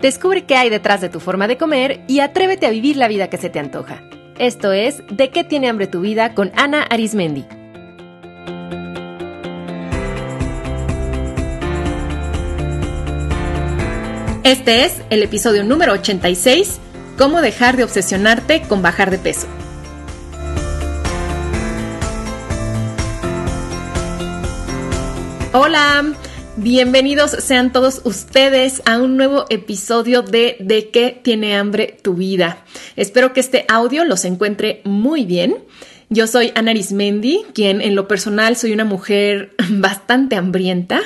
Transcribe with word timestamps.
Descubre 0.00 0.44
qué 0.44 0.54
hay 0.54 0.70
detrás 0.70 1.00
de 1.00 1.08
tu 1.08 1.18
forma 1.18 1.48
de 1.48 1.56
comer 1.56 2.02
y 2.06 2.20
atrévete 2.20 2.66
a 2.66 2.70
vivir 2.70 2.96
la 2.96 3.08
vida 3.08 3.28
que 3.28 3.36
se 3.36 3.50
te 3.50 3.58
antoja. 3.58 4.00
Esto 4.38 4.72
es 4.72 5.02
De 5.10 5.30
qué 5.30 5.42
tiene 5.42 5.68
hambre 5.68 5.88
tu 5.88 6.00
vida 6.00 6.34
con 6.34 6.52
Ana 6.54 6.82
Arismendi. 6.84 7.44
Este 14.44 14.84
es 14.84 15.02
el 15.10 15.22
episodio 15.22 15.64
número 15.64 15.92
86, 15.94 16.78
Cómo 17.18 17.40
dejar 17.40 17.76
de 17.76 17.82
obsesionarte 17.82 18.62
con 18.62 18.80
bajar 18.80 19.10
de 19.10 19.18
peso. 19.18 19.48
Hola, 25.52 26.04
bienvenidos 26.58 27.30
sean 27.30 27.72
todos 27.72 28.00
ustedes 28.04 28.82
a 28.84 28.98
un 28.98 29.16
nuevo 29.16 29.46
episodio 29.48 30.22
de 30.22 30.56
De 30.58 30.90
qué 30.90 31.18
tiene 31.22 31.56
hambre 31.56 31.96
tu 32.02 32.14
vida. 32.14 32.64
Espero 32.96 33.32
que 33.32 33.40
este 33.40 33.64
audio 33.68 34.04
los 34.04 34.24
encuentre 34.24 34.82
muy 34.84 35.24
bien. 35.24 35.56
Yo 36.10 36.26
soy 36.26 36.52
Ana 36.56 36.72
Arismendi, 36.72 37.44
quien 37.54 37.80
en 37.80 37.94
lo 37.94 38.08
personal 38.08 38.56
soy 38.56 38.72
una 38.72 38.84
mujer 38.84 39.54
bastante 39.70 40.36
hambrienta. 40.36 41.00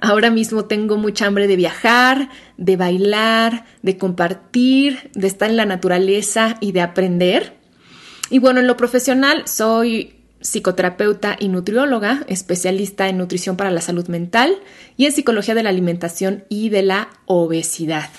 Ahora 0.00 0.30
mismo 0.30 0.66
tengo 0.66 0.98
mucha 0.98 1.26
hambre 1.26 1.46
de 1.46 1.56
viajar, 1.56 2.28
de 2.58 2.76
bailar, 2.76 3.64
de 3.82 3.96
compartir, 3.96 5.10
de 5.14 5.26
estar 5.26 5.48
en 5.48 5.56
la 5.56 5.66
naturaleza 5.66 6.56
y 6.60 6.72
de 6.72 6.82
aprender. 6.82 7.56
Y 8.30 8.40
bueno, 8.40 8.60
en 8.60 8.66
lo 8.66 8.76
profesional 8.76 9.44
soy 9.46 10.17
psicoterapeuta 10.40 11.36
y 11.38 11.48
nutrióloga, 11.48 12.24
especialista 12.28 13.08
en 13.08 13.18
nutrición 13.18 13.56
para 13.56 13.70
la 13.70 13.80
salud 13.80 14.08
mental 14.08 14.56
y 14.96 15.06
en 15.06 15.12
psicología 15.12 15.54
de 15.54 15.62
la 15.62 15.70
alimentación 15.70 16.44
y 16.48 16.68
de 16.68 16.82
la 16.82 17.08
obesidad. 17.26 18.10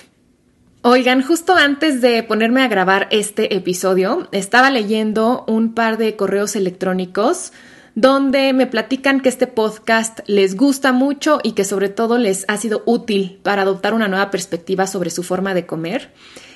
Oigan, 0.82 1.22
justo 1.22 1.54
antes 1.54 2.00
de 2.00 2.22
ponerme 2.22 2.62
a 2.62 2.68
grabar 2.68 3.06
este 3.10 3.54
episodio, 3.54 4.28
estaba 4.32 4.70
leyendo 4.70 5.44
un 5.46 5.74
par 5.74 5.98
de 5.98 6.16
correos 6.16 6.56
electrónicos 6.56 7.52
donde 7.94 8.52
me 8.52 8.66
platican 8.66 9.20
que 9.20 9.28
este 9.28 9.46
podcast 9.46 10.20
les 10.26 10.56
gusta 10.56 10.92
mucho 10.92 11.38
y 11.42 11.52
que 11.52 11.64
sobre 11.64 11.88
todo 11.88 12.18
les 12.18 12.44
ha 12.48 12.56
sido 12.56 12.82
útil 12.86 13.40
para 13.42 13.62
adoptar 13.62 13.92
una 13.92 14.08
nueva 14.08 14.30
perspectiva 14.30 14.86
sobre 14.86 15.10
su 15.10 15.22
forma 15.22 15.52
de 15.52 15.66
comer. 15.66 16.12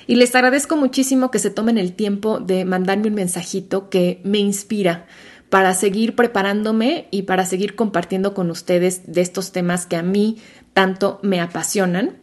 Y 0.07 0.15
les 0.15 0.33
agradezco 0.35 0.75
muchísimo 0.75 1.29
que 1.29 1.39
se 1.39 1.49
tomen 1.49 1.77
el 1.77 1.93
tiempo 1.93 2.39
de 2.39 2.65
mandarme 2.65 3.09
un 3.09 3.15
mensajito 3.15 3.89
que 3.89 4.21
me 4.23 4.39
inspira 4.39 5.07
para 5.55 5.73
seguir 5.73 6.15
preparándome 6.15 7.07
y 7.11 7.21
para 7.21 7.45
seguir 7.45 7.75
compartiendo 7.75 8.33
con 8.33 8.51
ustedes 8.51 9.03
de 9.09 9.21
estos 9.21 9.53
temas 9.53 9.85
que 9.85 9.95
a 9.95 10.01
mí 10.01 10.35
tanto 10.73 11.17
me 11.23 11.39
apasionan. 11.39 12.17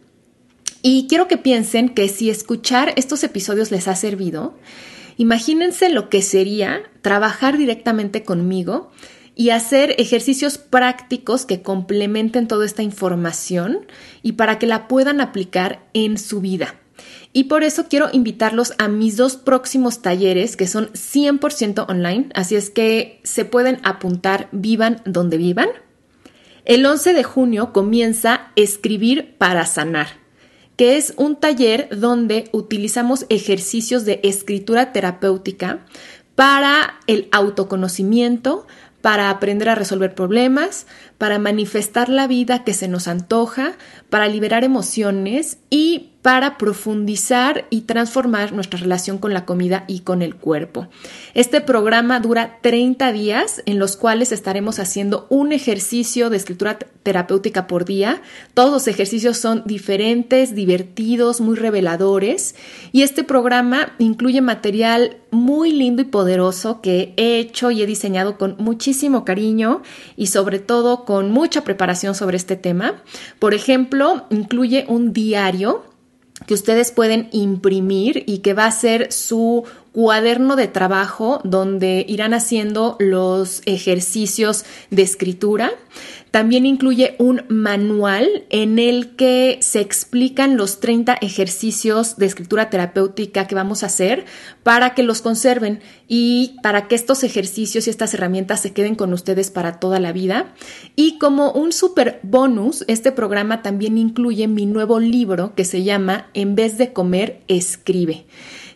Y 0.83 1.07
quiero 1.07 1.27
que 1.27 1.39
piensen 1.39 1.89
que 1.89 2.09
si 2.09 2.29
escuchar 2.29 2.93
estos 2.95 3.23
episodios 3.23 3.71
les 3.71 3.87
ha 3.87 3.95
servido, 3.95 4.55
imagínense 5.17 5.89
lo 5.89 6.09
que 6.09 6.21
sería 6.21 6.83
trabajar 7.01 7.57
directamente 7.57 8.21
conmigo 8.21 8.91
y 9.33 9.49
hacer 9.49 9.95
ejercicios 9.97 10.59
prácticos 10.59 11.47
que 11.47 11.63
complementen 11.63 12.47
toda 12.47 12.67
esta 12.67 12.83
información 12.83 13.87
y 14.21 14.33
para 14.33 14.59
que 14.59 14.67
la 14.67 14.87
puedan 14.87 15.21
aplicar 15.21 15.87
en 15.93 16.19
su 16.19 16.39
vida. 16.39 16.75
Y 17.31 17.45
por 17.45 17.63
eso 17.63 17.87
quiero 17.89 18.09
invitarlos 18.11 18.73
a 18.77 18.87
mis 18.87 19.17
dos 19.17 19.35
próximos 19.35 20.01
talleres 20.01 20.55
que 20.55 20.67
son 20.67 20.89
100% 20.93 21.89
online, 21.89 22.29
así 22.35 22.55
es 22.55 22.69
que 22.69 23.19
se 23.23 23.45
pueden 23.45 23.79
apuntar 23.83 24.49
vivan 24.51 25.01
donde 25.05 25.37
vivan. 25.37 25.69
El 26.65 26.85
11 26.85 27.13
de 27.13 27.23
junio 27.23 27.73
comienza 27.73 28.51
Escribir 28.55 29.35
para 29.37 29.65
Sanar 29.65 30.23
que 30.75 30.97
es 30.97 31.13
un 31.17 31.35
taller 31.35 31.87
donde 31.91 32.49
utilizamos 32.51 33.25
ejercicios 33.29 34.05
de 34.05 34.19
escritura 34.23 34.91
terapéutica 34.91 35.85
para 36.35 36.99
el 37.07 37.27
autoconocimiento, 37.31 38.65
para 39.01 39.29
aprender 39.29 39.69
a 39.69 39.75
resolver 39.75 40.15
problemas, 40.15 40.87
para 41.23 41.39
manifestar 41.39 42.09
la 42.09 42.27
vida 42.27 42.65
que 42.65 42.73
se 42.73 42.89
nos 42.89 43.07
antoja, 43.07 43.77
para 44.09 44.27
liberar 44.27 44.65
emociones 44.65 45.57
y 45.69 46.09
para 46.21 46.57
profundizar 46.57 47.65
y 47.69 47.81
transformar 47.81 48.53
nuestra 48.53 48.79
relación 48.79 49.17
con 49.17 49.33
la 49.33 49.45
comida 49.45 49.83
y 49.87 49.99
con 49.99 50.21
el 50.21 50.35
cuerpo. 50.35 50.87
Este 51.33 51.59
programa 51.59 52.21
dura 52.21 52.59
30 52.61 53.11
días 53.11 53.61
en 53.65 53.77
los 53.77 53.97
cuales 53.97 54.31
estaremos 54.31 54.79
haciendo 54.79 55.27
un 55.29 55.51
ejercicio 55.51 56.29
de 56.29 56.37
escritura 56.37 56.79
terapéutica 57.03 57.67
por 57.67 57.83
día. 57.83 58.21
Todos 58.53 58.71
los 58.71 58.87
ejercicios 58.87 59.37
son 59.37 59.63
diferentes, 59.65 60.55
divertidos, 60.55 61.41
muy 61.41 61.57
reveladores 61.57 62.55
y 62.93 63.01
este 63.01 63.25
programa 63.25 63.93
incluye 63.99 64.39
material 64.39 65.17
muy 65.29 65.73
lindo 65.73 66.03
y 66.03 66.05
poderoso 66.05 66.79
que 66.79 67.13
he 67.17 67.39
hecho 67.39 67.69
y 67.69 67.81
he 67.81 67.85
diseñado 67.85 68.37
con 68.37 68.55
muchísimo 68.59 69.25
cariño 69.25 69.81
y 70.15 70.27
sobre 70.27 70.59
todo 70.59 71.03
con 71.03 71.12
mucha 71.21 71.63
preparación 71.63 72.15
sobre 72.15 72.37
este 72.37 72.55
tema. 72.55 73.01
Por 73.39 73.53
ejemplo, 73.53 74.25
incluye 74.29 74.85
un 74.87 75.13
diario 75.13 75.83
que 76.47 76.53
ustedes 76.53 76.91
pueden 76.91 77.29
imprimir 77.31 78.23
y 78.25 78.39
que 78.39 78.53
va 78.53 78.65
a 78.65 78.71
ser 78.71 79.11
su 79.11 79.63
cuaderno 79.93 80.55
de 80.55 80.67
trabajo 80.67 81.39
donde 81.43 82.03
irán 82.09 82.33
haciendo 82.33 82.97
los 82.99 83.61
ejercicios 83.65 84.65
de 84.89 85.03
escritura. 85.03 85.71
También 86.31 86.65
incluye 86.65 87.15
un 87.19 87.43
manual 87.47 88.27
en 88.49 88.79
el 88.79 89.15
que 89.15 89.59
se 89.61 89.81
explican 89.81 90.57
los 90.57 90.79
30 90.79 91.13
ejercicios 91.21 92.17
de 92.17 92.25
escritura 92.25 92.71
terapéutica 92.71 93.45
que 93.45 93.53
vamos 93.53 93.83
a 93.83 93.85
hacer 93.85 94.25
para 94.63 94.95
que 94.95 95.03
los 95.03 95.21
conserven 95.21 95.79
y 96.07 96.55
para 96.63 96.87
que 96.87 96.95
estos 96.95 97.23
ejercicios 97.23 97.85
y 97.85 97.91
estas 97.91 98.15
herramientas 98.15 98.61
se 98.61 98.73
queden 98.73 98.95
con 98.95 99.13
ustedes 99.13 99.51
para 99.51 99.79
toda 99.79 99.99
la 99.99 100.11
vida. 100.11 100.55
Y 100.95 101.19
como 101.19 101.51
un 101.51 101.71
super 101.71 102.19
bonus, 102.23 102.83
este 102.87 103.11
programa 103.11 103.61
también 103.61 103.99
incluye 103.99 104.47
mi 104.47 104.65
nuevo 104.65 104.99
libro 104.99 105.53
que 105.53 105.65
se 105.65 105.83
llama 105.83 106.31
En 106.33 106.55
vez 106.55 106.79
de 106.79 106.93
comer, 106.93 107.41
escribe 107.47 108.25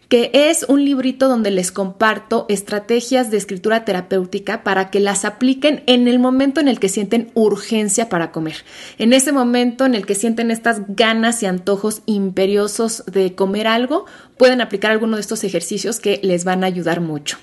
que 0.09 0.31
es 0.33 0.65
un 0.67 0.85
librito 0.85 1.27
donde 1.27 1.51
les 1.51 1.71
comparto 1.71 2.45
estrategias 2.49 3.29
de 3.29 3.37
escritura 3.37 3.83
terapéutica 3.83 4.63
para 4.63 4.89
que 4.89 4.99
las 4.99 5.25
apliquen 5.25 5.83
en 5.85 6.07
el 6.07 6.19
momento 6.19 6.61
en 6.61 6.67
el 6.67 6.79
que 6.79 6.89
sienten 6.89 7.31
urgencia 7.33 8.09
para 8.09 8.31
comer, 8.31 8.63
en 8.97 9.13
ese 9.13 9.31
momento 9.31 9.85
en 9.85 9.95
el 9.95 10.05
que 10.05 10.15
sienten 10.15 10.51
estas 10.51 10.81
ganas 10.87 11.43
y 11.43 11.45
antojos 11.45 12.01
imperiosos 12.05 13.03
de 13.05 13.35
comer 13.35 13.67
algo, 13.67 14.05
pueden 14.37 14.61
aplicar 14.61 14.91
alguno 14.91 15.17
de 15.17 15.21
estos 15.21 15.43
ejercicios 15.43 15.99
que 15.99 16.19
les 16.23 16.43
van 16.43 16.63
a 16.63 16.67
ayudar 16.67 17.01
mucho. 17.01 17.37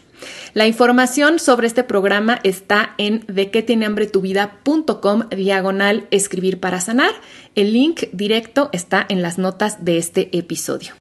La 0.54 0.66
información 0.66 1.38
sobre 1.38 1.66
este 1.66 1.84
programa 1.84 2.40
está 2.44 2.94
en 2.98 3.24
de 3.26 3.46
tiene 3.46 3.84
hambre 3.84 4.06
tu 4.06 4.20
vida.com 4.20 5.28
diagonal 5.28 6.06
escribir 6.10 6.60
para 6.60 6.80
sanar. 6.80 7.10
El 7.54 7.72
link 7.72 8.04
directo 8.12 8.70
está 8.72 9.04
en 9.08 9.20
las 9.20 9.38
notas 9.38 9.84
de 9.84 9.98
este 9.98 10.36
episodio. 10.36 10.94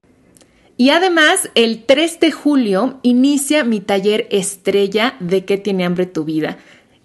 Y 0.77 0.89
además, 0.89 1.49
el 1.55 1.83
3 1.83 2.19
de 2.19 2.31
julio 2.31 2.99
inicia 3.03 3.63
mi 3.63 3.79
taller 3.79 4.27
estrella 4.31 5.15
de 5.19 5.45
qué 5.45 5.57
tiene 5.57 5.85
hambre 5.85 6.07
tu 6.07 6.23
vida, 6.25 6.57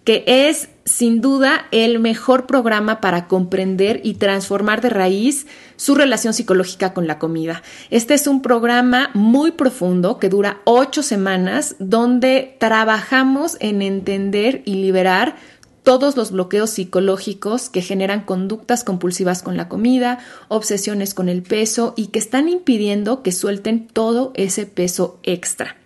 que 0.04 0.24
es 0.26 0.70
sin 0.86 1.20
duda 1.20 1.66
el 1.70 1.98
mejor 1.98 2.46
programa 2.46 3.02
para 3.02 3.28
comprender 3.28 4.00
y 4.04 4.14
transformar 4.14 4.80
de 4.80 4.88
raíz 4.88 5.46
su 5.76 5.94
relación 5.94 6.32
psicológica 6.32 6.94
con 6.94 7.06
la 7.06 7.18
comida. 7.18 7.62
Este 7.90 8.14
es 8.14 8.26
un 8.26 8.40
programa 8.40 9.10
muy 9.12 9.52
profundo 9.52 10.18
que 10.18 10.30
dura 10.30 10.60
ocho 10.64 11.02
semanas 11.02 11.76
donde 11.78 12.56
trabajamos 12.58 13.58
en 13.60 13.82
entender 13.82 14.62
y 14.64 14.76
liberar 14.76 15.36
todos 15.82 16.16
los 16.16 16.32
bloqueos 16.32 16.70
psicológicos 16.70 17.70
que 17.70 17.82
generan 17.82 18.24
conductas 18.24 18.84
compulsivas 18.84 19.42
con 19.42 19.56
la 19.56 19.68
comida, 19.68 20.18
obsesiones 20.48 21.14
con 21.14 21.28
el 21.28 21.42
peso 21.42 21.94
y 21.96 22.08
que 22.08 22.18
están 22.18 22.48
impidiendo 22.48 23.22
que 23.22 23.32
suelten 23.32 23.86
todo 23.86 24.32
ese 24.34 24.66
peso 24.66 25.18
extra. 25.22 25.76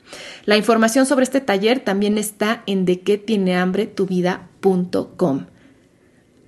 La 0.45 0.57
información 0.57 1.07
sobre 1.07 1.25
este 1.25 1.41
taller 1.41 1.81
también 1.81 2.19
está 2.19 2.63
en 2.67 2.85
de 2.85 3.01
qué 3.01 3.19
tiene 3.19 3.57
hambre 3.57 3.87
tu 3.87 4.07
vida.com. 4.07 5.47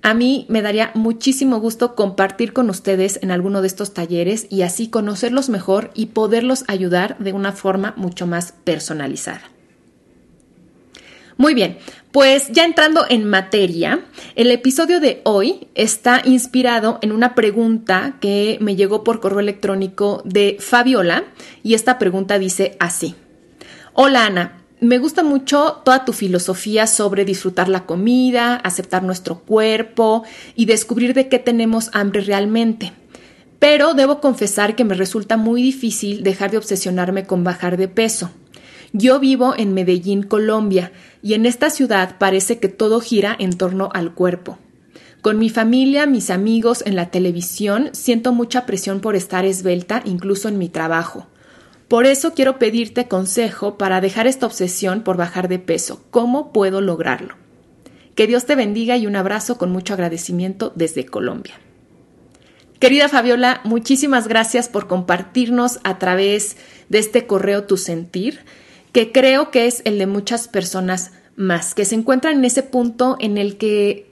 A 0.01 0.13
mí 0.13 0.45
me 0.49 0.61
daría 0.61 0.91
muchísimo 0.93 1.59
gusto 1.59 1.95
compartir 1.95 2.53
con 2.53 2.69
ustedes 2.69 3.17
en 3.23 3.31
alguno 3.31 3.61
de 3.61 3.67
estos 3.67 3.95
talleres 3.95 4.45
y 4.51 4.61
así 4.61 4.87
conocerlos 4.87 5.49
mejor 5.49 5.89
y 5.95 6.07
poderlos 6.07 6.63
ayudar 6.67 7.17
de 7.17 7.33
una 7.33 7.53
forma 7.53 7.95
mucho 7.97 8.27
más 8.27 8.51
personalizada. 8.51 9.54
Muy 11.37 11.53
bien, 11.53 11.77
pues 12.13 12.47
ya 12.51 12.63
entrando 12.63 13.05
en 13.09 13.25
materia, 13.25 14.05
el 14.35 14.51
episodio 14.51 15.01
de 15.01 15.19
hoy 15.25 15.67
está 15.75 16.21
inspirado 16.23 16.97
en 17.01 17.11
una 17.11 17.35
pregunta 17.35 18.15
que 18.21 18.57
me 18.61 18.77
llegó 18.77 19.03
por 19.03 19.19
correo 19.19 19.41
electrónico 19.41 20.21
de 20.23 20.55
Fabiola 20.61 21.25
y 21.61 21.73
esta 21.73 21.99
pregunta 21.99 22.39
dice 22.39 22.77
así. 22.79 23.15
Hola 23.91 24.27
Ana, 24.27 24.61
me 24.79 24.97
gusta 24.97 25.23
mucho 25.23 25.81
toda 25.83 26.05
tu 26.05 26.13
filosofía 26.13 26.87
sobre 26.87 27.25
disfrutar 27.25 27.67
la 27.67 27.85
comida, 27.85 28.55
aceptar 28.55 29.03
nuestro 29.03 29.39
cuerpo 29.39 30.23
y 30.55 30.65
descubrir 30.65 31.13
de 31.13 31.27
qué 31.27 31.39
tenemos 31.39 31.89
hambre 31.91 32.21
realmente. 32.21 32.93
pero 33.59 33.93
debo 33.93 34.21
confesar 34.21 34.75
que 34.75 34.83
me 34.83 34.93
resulta 34.95 35.37
muy 35.37 35.61
difícil 35.61 36.23
dejar 36.23 36.51
de 36.51 36.57
obsesionarme 36.57 37.25
con 37.25 37.43
bajar 37.43 37.77
de 37.77 37.87
peso. 37.87 38.29
Yo 38.93 39.19
vivo 39.19 39.55
en 39.57 39.73
Medellín, 39.73 40.23
Colombia, 40.23 40.91
y 41.25 41.33
en 41.33 41.47
esta 41.47 41.71
ciudad 41.71 42.19
parece 42.19 42.59
que 42.59 42.67
todo 42.67 43.01
gira 43.01 43.35
en 43.39 43.57
torno 43.57 43.89
al 43.95 44.13
cuerpo. 44.13 44.59
Con 45.23 45.39
mi 45.39 45.49
familia, 45.49 46.05
mis 46.05 46.29
amigos, 46.29 46.83
en 46.85 46.95
la 46.95 47.09
televisión, 47.09 47.89
siento 47.93 48.31
mucha 48.31 48.67
presión 48.67 48.99
por 48.99 49.15
estar 49.15 49.43
esbelta, 49.43 50.03
incluso 50.05 50.49
en 50.49 50.59
mi 50.59 50.69
trabajo. 50.69 51.25
Por 51.87 52.05
eso 52.05 52.35
quiero 52.35 52.59
pedirte 52.59 53.07
consejo 53.07 53.75
para 53.75 54.01
dejar 54.01 54.27
esta 54.27 54.45
obsesión 54.45 55.01
por 55.01 55.17
bajar 55.17 55.47
de 55.47 55.57
peso. 55.57 56.05
¿Cómo 56.11 56.53
puedo 56.53 56.79
lograrlo? 56.79 57.33
Que 58.13 58.27
Dios 58.27 58.45
te 58.45 58.53
bendiga 58.53 58.95
y 58.95 59.07
un 59.07 59.15
abrazo 59.15 59.57
con 59.57 59.71
mucho 59.71 59.95
agradecimiento 59.95 60.73
desde 60.75 61.07
Colombia. 61.07 61.55
Querida 62.79 63.09
Fabiola, 63.09 63.61
muchísimas 63.63 64.27
gracias 64.27 64.69
por 64.69 64.85
compartirnos 64.85 65.79
a 65.83 65.97
través 65.97 66.55
de 66.89 66.99
este 66.99 67.25
correo 67.25 67.63
tu 67.63 67.77
sentir, 67.77 68.41
que 68.95 69.11
creo 69.11 69.51
que 69.51 69.67
es 69.67 69.81
el 69.83 69.97
de 69.97 70.07
muchas 70.07 70.47
personas 70.47 71.11
más, 71.35 71.75
que 71.75 71.83
se 71.83 71.95
encuentran 71.95 72.37
en 72.37 72.45
ese 72.45 72.63
punto 72.63 73.17
en 73.19 73.37
el 73.37 73.57
que 73.57 74.09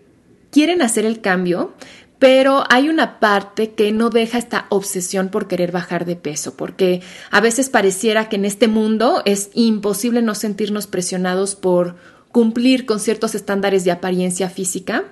quieren 0.51 0.81
hacer 0.81 1.05
el 1.05 1.21
cambio, 1.21 1.73
pero 2.19 2.65
hay 2.69 2.89
una 2.89 3.21
parte 3.21 3.71
que 3.75 3.93
no 3.93 4.09
deja 4.09 4.37
esta 4.37 4.65
obsesión 4.67 5.29
por 5.29 5.47
querer 5.47 5.71
bajar 5.71 6.03
de 6.03 6.17
peso, 6.17 6.57
porque 6.57 7.01
a 7.31 7.39
veces 7.39 7.69
pareciera 7.69 8.27
que 8.27 8.35
en 8.35 8.43
este 8.43 8.67
mundo 8.67 9.21
es 9.23 9.51
imposible 9.53 10.21
no 10.21 10.35
sentirnos 10.35 10.85
presionados 10.87 11.55
por 11.55 11.95
cumplir 12.33 12.85
con 12.85 12.99
ciertos 12.99 13.35
estándares 13.35 13.85
de 13.85 13.91
apariencia 13.91 14.49
física 14.49 15.05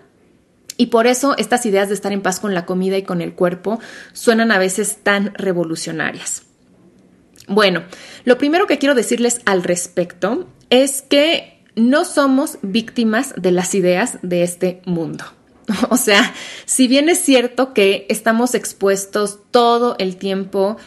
y 0.76 0.88
por 0.88 1.08
eso 1.08 1.34
estas 1.38 1.66
ideas 1.66 1.88
de 1.88 1.96
estar 1.96 2.12
en 2.12 2.22
paz 2.22 2.42
con 2.42 2.54
la 2.54 2.66
comida 2.66 2.98
y 2.98 3.04
con 3.04 3.22
el 3.22 3.36
cuerpo 3.36 3.80
suenan 4.12 4.52
a 4.52 4.60
veces 4.60 4.98
tan 5.02 5.34
revolucionarias. 5.34 6.44
Bueno, 7.52 7.84
lo 8.24 8.38
primero 8.38 8.66
que 8.66 8.78
quiero 8.78 8.96
decirles 8.96 9.42
al 9.46 9.64
respecto 9.64 10.48
es 10.70 11.02
que 11.02 11.62
no 11.76 12.06
somos 12.06 12.58
víctimas 12.62 13.34
de 13.36 13.52
las 13.52 13.76
ideas 13.76 14.20
de 14.22 14.44
este 14.44 14.82
mundo. 14.86 15.26
O 15.90 15.98
sea, 15.98 16.34
si 16.66 16.88
bien 16.88 17.10
es 17.10 17.20
cierto 17.20 17.74
que 17.74 18.06
estamos 18.10 18.56
expuestos 18.56 19.40
todo 19.52 19.96
el 20.00 20.16
tiempo 20.18 20.78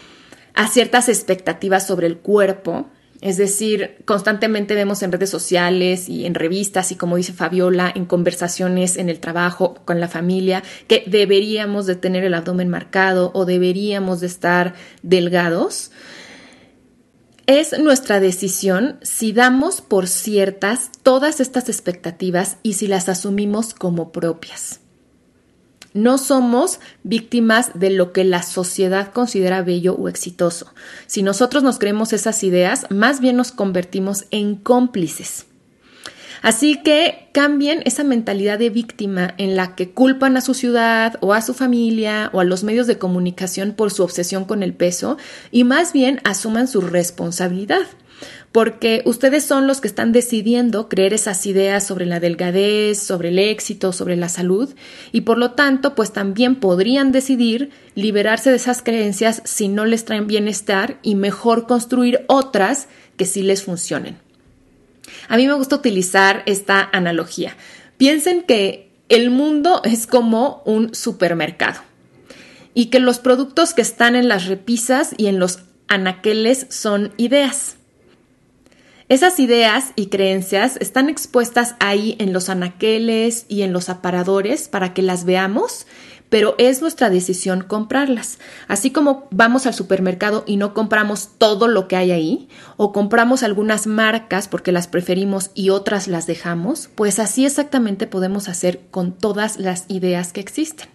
a 0.54 0.68
ciertas 0.68 1.08
expectativas 1.08 1.86
sobre 1.86 2.06
el 2.06 2.18
cuerpo, 2.18 2.88
es 3.20 3.38
decir, 3.38 3.96
constantemente 4.04 4.74
vemos 4.74 5.02
en 5.02 5.12
redes 5.12 5.30
sociales 5.30 6.08
y 6.08 6.26
en 6.26 6.34
revistas 6.34 6.92
y 6.92 6.96
como 6.96 7.16
dice 7.16 7.32
Fabiola, 7.32 7.90
en 7.94 8.04
conversaciones 8.04 8.96
en 8.96 9.08
el 9.08 9.20
trabajo, 9.20 9.74
con 9.86 10.00
la 10.00 10.08
familia, 10.08 10.62
que 10.88 11.04
deberíamos 11.06 11.86
de 11.86 11.94
tener 11.94 12.24
el 12.24 12.34
abdomen 12.34 12.68
marcado 12.68 13.30
o 13.34 13.46
deberíamos 13.46 14.20
de 14.20 14.26
estar 14.26 14.74
delgados. 15.02 15.90
Es 17.46 17.78
nuestra 17.78 18.20
decisión 18.20 18.96
si 19.02 19.34
damos 19.34 19.82
por 19.82 20.08
ciertas 20.08 20.90
todas 21.02 21.40
estas 21.40 21.68
expectativas 21.68 22.56
y 22.62 22.74
si 22.74 22.86
las 22.86 23.10
asumimos 23.10 23.74
como 23.74 24.12
propias. 24.12 24.80
No 25.92 26.16
somos 26.16 26.80
víctimas 27.02 27.70
de 27.74 27.90
lo 27.90 28.12
que 28.12 28.24
la 28.24 28.42
sociedad 28.42 29.12
considera 29.12 29.62
bello 29.62 29.94
o 29.94 30.08
exitoso. 30.08 30.72
Si 31.06 31.22
nosotros 31.22 31.62
nos 31.62 31.78
creemos 31.78 32.14
esas 32.14 32.42
ideas, 32.44 32.86
más 32.90 33.20
bien 33.20 33.36
nos 33.36 33.52
convertimos 33.52 34.24
en 34.30 34.56
cómplices. 34.56 35.44
Así 36.44 36.82
que 36.82 37.30
cambien 37.32 37.80
esa 37.86 38.04
mentalidad 38.04 38.58
de 38.58 38.68
víctima 38.68 39.32
en 39.38 39.56
la 39.56 39.74
que 39.74 39.92
culpan 39.92 40.36
a 40.36 40.42
su 40.42 40.52
ciudad 40.52 41.16
o 41.22 41.32
a 41.32 41.40
su 41.40 41.54
familia 41.54 42.28
o 42.34 42.40
a 42.40 42.44
los 42.44 42.64
medios 42.64 42.86
de 42.86 42.98
comunicación 42.98 43.72
por 43.72 43.90
su 43.90 44.02
obsesión 44.02 44.44
con 44.44 44.62
el 44.62 44.74
peso 44.74 45.16
y 45.50 45.64
más 45.64 45.94
bien 45.94 46.20
asuman 46.22 46.68
su 46.68 46.82
responsabilidad 46.82 47.86
porque 48.52 49.00
ustedes 49.06 49.42
son 49.42 49.66
los 49.66 49.80
que 49.80 49.88
están 49.88 50.12
decidiendo 50.12 50.90
creer 50.90 51.14
esas 51.14 51.46
ideas 51.46 51.86
sobre 51.86 52.04
la 52.04 52.20
delgadez, 52.20 52.98
sobre 52.98 53.30
el 53.30 53.38
éxito, 53.38 53.94
sobre 53.94 54.14
la 54.14 54.28
salud, 54.28 54.72
y 55.12 55.22
por 55.22 55.38
lo 55.38 55.52
tanto, 55.52 55.96
pues 55.96 56.12
también 56.12 56.54
podrían 56.54 57.10
decidir 57.10 57.70
liberarse 57.96 58.50
de 58.50 58.56
esas 58.56 58.82
creencias 58.82 59.42
si 59.44 59.66
no 59.66 59.86
les 59.86 60.04
traen 60.04 60.28
bienestar 60.28 60.98
y 61.02 61.16
mejor 61.16 61.66
construir 61.66 62.24
otras 62.28 62.86
que 63.16 63.26
sí 63.26 63.42
les 63.42 63.64
funcionen. 63.64 64.18
A 65.28 65.36
mí 65.36 65.46
me 65.46 65.54
gusta 65.54 65.76
utilizar 65.76 66.42
esta 66.46 66.88
analogía. 66.92 67.56
Piensen 67.96 68.42
que 68.42 68.90
el 69.08 69.30
mundo 69.30 69.82
es 69.84 70.06
como 70.06 70.62
un 70.64 70.94
supermercado 70.94 71.80
y 72.74 72.86
que 72.86 73.00
los 73.00 73.18
productos 73.18 73.74
que 73.74 73.82
están 73.82 74.16
en 74.16 74.28
las 74.28 74.46
repisas 74.46 75.14
y 75.16 75.26
en 75.26 75.38
los 75.38 75.60
anaqueles 75.88 76.66
son 76.70 77.12
ideas. 77.16 77.76
Esas 79.10 79.38
ideas 79.38 79.92
y 79.96 80.06
creencias 80.06 80.78
están 80.80 81.10
expuestas 81.10 81.74
ahí 81.78 82.16
en 82.18 82.32
los 82.32 82.48
anaqueles 82.48 83.44
y 83.48 83.62
en 83.62 83.72
los 83.72 83.90
aparadores 83.90 84.68
para 84.68 84.94
que 84.94 85.02
las 85.02 85.24
veamos, 85.24 85.86
pero 86.28 86.54
es 86.58 86.80
nuestra 86.80 87.10
decisión 87.10 87.62
comprarlas. 87.62 88.38
Así 88.68 88.90
como 88.90 89.28
vamos 89.30 89.66
al 89.66 89.74
supermercado 89.74 90.44
y 90.46 90.56
no 90.56 90.74
compramos 90.74 91.30
todo 91.38 91.68
lo 91.68 91.88
que 91.88 91.96
hay 91.96 92.10
ahí, 92.10 92.48
o 92.76 92.92
compramos 92.92 93.42
algunas 93.42 93.86
marcas 93.86 94.48
porque 94.48 94.72
las 94.72 94.88
preferimos 94.88 95.50
y 95.54 95.70
otras 95.70 96.08
las 96.08 96.26
dejamos, 96.26 96.88
pues 96.94 97.18
así 97.18 97.46
exactamente 97.46 98.06
podemos 98.06 98.48
hacer 98.48 98.80
con 98.90 99.12
todas 99.12 99.58
las 99.58 99.84
ideas 99.88 100.32
que 100.32 100.40
existen. 100.40 100.93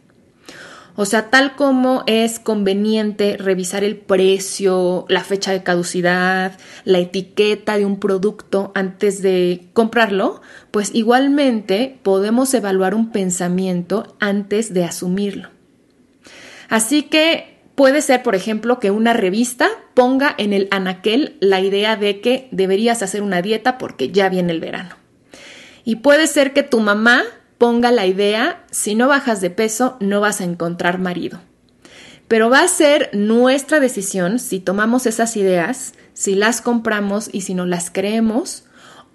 O 1.01 1.05
sea, 1.05 1.29
tal 1.29 1.55
como 1.55 2.03
es 2.07 2.39
conveniente 2.39 3.37
revisar 3.37 3.85
el 3.85 3.95
precio, 3.95 5.05
la 5.07 5.23
fecha 5.23 5.53
de 5.53 5.63
caducidad, 5.63 6.59
la 6.83 6.99
etiqueta 6.99 7.77
de 7.77 7.85
un 7.85 8.01
producto 8.01 8.73
antes 8.75 9.21
de 9.21 9.69
comprarlo, 9.71 10.41
pues 10.71 10.93
igualmente 10.93 11.97
podemos 12.03 12.53
evaluar 12.53 12.95
un 12.95 13.13
pensamiento 13.13 14.17
antes 14.19 14.73
de 14.73 14.83
asumirlo. 14.83 15.47
Así 16.67 17.03
que 17.03 17.61
puede 17.75 18.01
ser, 18.01 18.21
por 18.21 18.35
ejemplo, 18.35 18.81
que 18.81 18.91
una 18.91 19.13
revista 19.13 19.69
ponga 19.93 20.35
en 20.37 20.51
el 20.51 20.67
anaquel 20.69 21.37
la 21.39 21.61
idea 21.61 21.95
de 21.95 22.19
que 22.19 22.49
deberías 22.51 23.01
hacer 23.03 23.23
una 23.23 23.41
dieta 23.41 23.77
porque 23.77 24.11
ya 24.11 24.27
viene 24.27 24.51
el 24.51 24.59
verano. 24.59 24.95
Y 25.85 25.95
puede 25.95 26.27
ser 26.27 26.51
que 26.51 26.63
tu 26.63 26.81
mamá 26.81 27.23
ponga 27.59 27.91
la 27.91 28.07
idea, 28.07 28.63
si 28.71 28.95
no 28.95 29.07
bajas 29.07 29.41
de 29.41 29.51
peso, 29.51 29.97
no 29.99 30.21
vas 30.21 30.41
a 30.41 30.45
encontrar 30.45 30.97
marido. 30.97 31.41
Pero 32.27 32.49
va 32.49 32.61
a 32.61 32.67
ser 32.67 33.11
nuestra 33.13 33.79
decisión 33.79 34.39
si 34.39 34.59
tomamos 34.59 35.05
esas 35.05 35.35
ideas, 35.37 35.93
si 36.13 36.35
las 36.35 36.61
compramos 36.61 37.29
y 37.31 37.41
si 37.41 37.53
no 37.53 37.65
las 37.65 37.91
creemos, 37.91 38.63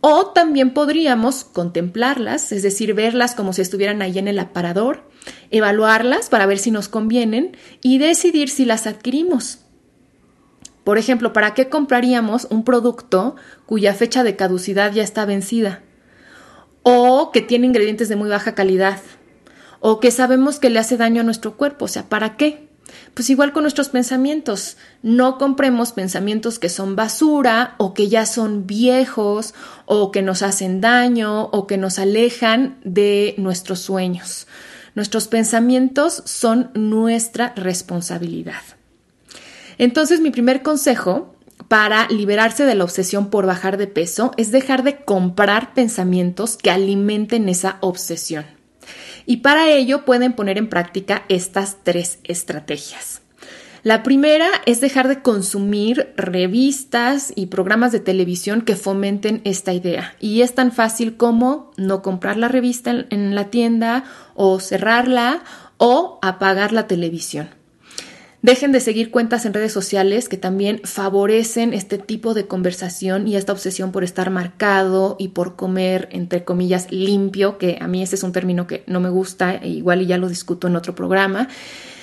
o 0.01 0.27
también 0.27 0.75
podríamos 0.75 1.45
contemplarlas, 1.45 2.53
es 2.53 2.63
decir, 2.63 2.93
verlas 2.93 3.35
como 3.35 3.55
si 3.55 3.63
estuvieran 3.63 4.03
ahí 4.03 4.19
en 4.19 4.29
el 4.29 4.39
aparador, 4.39 5.09
evaluarlas 5.51 6.29
para 6.29 6.45
ver 6.45 6.59
si 6.59 6.71
nos 6.71 6.89
convienen 6.89 7.57
y 7.81 7.97
decidir 7.97 8.51
si 8.51 8.67
las 8.67 8.87
adquirimos. 8.87 9.61
Por 10.85 10.99
ejemplo, 10.99 11.33
¿para 11.33 11.55
qué 11.55 11.71
compraríamos 11.71 12.47
un 12.51 12.63
producto 12.63 13.37
cuya 13.65 13.95
fecha 13.95 14.23
de 14.23 14.37
caducidad 14.37 14.93
ya 14.93 15.03
está 15.03 15.25
vencida? 15.25 15.83
O 16.85 17.33
que 17.33 17.43
tiene 17.43 17.67
ingredientes 17.67 18.09
de 18.09 18.15
muy 18.15 18.29
baja 18.29 18.55
calidad 18.55 19.01
o 19.81 20.01
que 20.01 20.13
sabemos 20.13 20.61
que 20.61 20.71
le 20.71 20.79
hace 20.79 20.97
daño 20.97 21.21
a 21.21 21.25
nuestro 21.25 21.57
cuerpo. 21.57 21.87
O 21.87 21.89
sea, 21.89 22.05
¿para 22.05 22.37
qué? 22.37 22.69
Pues 23.13 23.29
igual 23.29 23.53
con 23.53 23.65
nuestros 23.65 23.89
pensamientos, 23.89 24.77
no 25.03 25.37
compremos 25.37 25.93
pensamientos 25.93 26.59
que 26.59 26.69
son 26.69 26.97
basura 26.97 27.75
o 27.79 27.93
que 27.93 28.09
ya 28.09 28.27
son 28.27 28.67
viejos 28.67 29.55
o 29.85 30.11
que 30.11 30.23
nos 30.23 30.43
hacen 30.43 30.81
daño 30.81 31.47
o 31.47 31.67
que 31.67 31.77
nos 31.77 31.99
alejan 31.99 32.79
de 32.85 33.35
nuestros 33.37 33.81
sueños. 33.81 34.47
Nuestros 34.95 35.29
pensamientos 35.29 36.23
son 36.25 36.71
nuestra 36.75 37.53
responsabilidad. 37.57 38.63
Entonces 39.79 40.21
mi 40.21 40.31
primer 40.31 40.63
consejo 40.63 41.34
para 41.69 42.09
liberarse 42.09 42.65
de 42.65 42.75
la 42.75 42.85
obsesión 42.85 43.31
por 43.31 43.47
bajar 43.47 43.77
de 43.77 43.87
peso 43.87 44.33
es 44.37 44.53
dejar 44.53 44.83
de 44.83 45.05
comprar 45.05 45.75
pensamientos 45.75 46.57
que 46.57 46.71
alimenten 46.71 47.49
esa 47.49 47.79
obsesión. 47.81 48.45
Y 49.27 49.39
para 49.39 49.71
ello 49.71 50.05
pueden 50.05 50.35
poner 50.35 50.59
en 50.59 50.69
práctica 50.69 51.25
estas 51.29 51.79
tres 51.83 52.19
estrategias. 52.25 53.23
La 53.83 54.03
primera 54.03 54.49
es 54.65 54.81
dejar 54.81 55.09
de 55.09 55.21
consumir 55.21 56.15
revistas 56.17 57.35
y 57.37 57.47
programas 57.47 57.93
de 57.93 58.01
televisión 58.01 58.63
que 58.63 58.77
fomenten 58.77 59.43
esta 59.45 59.75
idea. 59.75 60.17
Y 60.21 60.41
es 60.41 60.55
tan 60.55 60.73
fácil 60.73 61.19
como 61.19 61.71
no 61.77 62.01
comprar 62.01 62.39
la 62.39 62.49
revista 62.49 63.05
en 63.11 63.35
la 63.35 63.51
tienda 63.51 64.05
o 64.35 64.59
cerrarla 64.59 65.45
o 65.77 66.19
apagar 66.23 66.73
la 66.73 66.87
televisión. 66.87 67.51
Dejen 68.45 68.73
de 68.73 68.81
seguir 68.81 69.11
cuentas 69.11 69.47
en 69.47 69.55
redes 69.55 69.73
sociales 69.73 70.29
que 70.29 70.37
también 70.37 70.83
favorecen 70.85 71.73
este 71.73 71.97
tipo 71.97 72.35
de 72.35 72.47
conversación 72.47 73.27
y 73.27 73.37
esta 73.37 73.53
obsesión 73.53 73.91
por 73.91 74.05
estar 74.05 74.29
marcado 74.29 75.17
y 75.19 75.29
por 75.29 75.57
comer, 75.57 76.11
entre 76.13 76.45
comillas, 76.45 76.93
limpio, 76.93 77.57
que 77.57 77.79
a 77.81 77.89
mí 77.89 78.03
ese 78.03 78.17
es 78.17 78.23
un 78.23 78.33
término 78.33 78.67
que 78.67 78.85
no 78.87 79.01
me 79.01 79.09
gusta, 79.09 79.55
e 79.55 79.69
igual 79.69 80.03
y 80.03 80.07
ya 80.09 80.19
lo 80.19 80.29
discuto 80.29 80.67
en 80.67 80.77
otro 80.77 80.95
programa. 80.95 81.49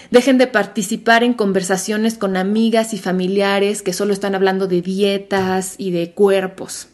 Dejen 0.10 0.40
de 0.40 0.48
participar 0.48 1.24
en 1.24 1.36
conversaciones 1.36 2.18
con 2.18 2.36
amigas 2.36 2.96
y 2.96 2.98
familiares 2.98 3.84
que 3.84 3.94
solo 3.94 4.12
están 4.12 4.34
hablando 4.34 4.66
de 4.66 4.82
dietas 4.82 5.76
y 5.78 5.92
de 5.92 6.14
cuerpos. 6.14 6.88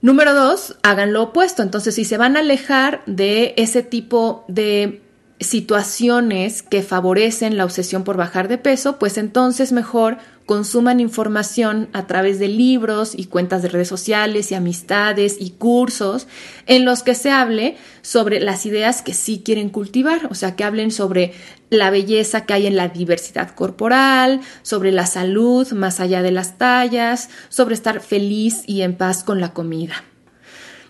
Número 0.00 0.34
dos, 0.34 0.76
hagan 0.82 1.12
lo 1.12 1.22
opuesto. 1.22 1.62
Entonces, 1.62 1.94
si 1.94 2.04
se 2.04 2.16
van 2.16 2.36
a 2.36 2.40
alejar 2.40 3.04
de 3.06 3.54
ese 3.56 3.84
tipo 3.84 4.44
de 4.48 5.05
situaciones 5.40 6.62
que 6.62 6.82
favorecen 6.82 7.56
la 7.56 7.64
obsesión 7.64 8.04
por 8.04 8.16
bajar 8.16 8.48
de 8.48 8.58
peso, 8.58 8.98
pues 8.98 9.18
entonces 9.18 9.72
mejor 9.72 10.16
consuman 10.46 11.00
información 11.00 11.88
a 11.92 12.06
través 12.06 12.38
de 12.38 12.48
libros 12.48 13.14
y 13.14 13.26
cuentas 13.26 13.62
de 13.62 13.68
redes 13.68 13.88
sociales 13.88 14.50
y 14.50 14.54
amistades 14.54 15.36
y 15.40 15.50
cursos 15.50 16.28
en 16.66 16.84
los 16.84 17.02
que 17.02 17.14
se 17.14 17.30
hable 17.30 17.76
sobre 18.00 18.40
las 18.40 18.64
ideas 18.64 19.02
que 19.02 19.12
sí 19.12 19.42
quieren 19.44 19.68
cultivar, 19.68 20.28
o 20.30 20.34
sea, 20.34 20.54
que 20.54 20.64
hablen 20.64 20.92
sobre 20.92 21.34
la 21.68 21.90
belleza 21.90 22.46
que 22.46 22.54
hay 22.54 22.66
en 22.66 22.76
la 22.76 22.88
diversidad 22.88 23.50
corporal, 23.54 24.40
sobre 24.62 24.92
la 24.92 25.06
salud 25.06 25.70
más 25.72 25.98
allá 25.98 26.22
de 26.22 26.30
las 26.30 26.58
tallas, 26.58 27.28
sobre 27.48 27.74
estar 27.74 28.00
feliz 28.00 28.62
y 28.66 28.82
en 28.82 28.96
paz 28.96 29.24
con 29.24 29.40
la 29.40 29.52
comida. 29.52 30.04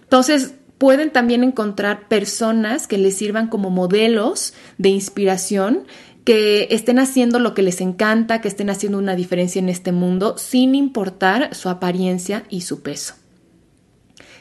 Entonces, 0.02 0.54
pueden 0.78 1.10
también 1.10 1.42
encontrar 1.42 2.08
personas 2.08 2.86
que 2.86 2.98
les 2.98 3.16
sirvan 3.16 3.48
como 3.48 3.70
modelos 3.70 4.54
de 4.78 4.90
inspiración 4.90 5.86
que 6.24 6.66
estén 6.70 6.98
haciendo 6.98 7.38
lo 7.38 7.54
que 7.54 7.62
les 7.62 7.80
encanta, 7.80 8.40
que 8.40 8.48
estén 8.48 8.68
haciendo 8.68 8.98
una 8.98 9.14
diferencia 9.14 9.60
en 9.60 9.68
este 9.68 9.92
mundo 9.92 10.36
sin 10.38 10.74
importar 10.74 11.54
su 11.54 11.68
apariencia 11.68 12.44
y 12.50 12.62
su 12.62 12.82
peso. 12.82 13.14